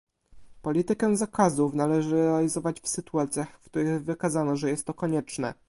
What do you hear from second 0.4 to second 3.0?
Politykę zakazów należy realizować w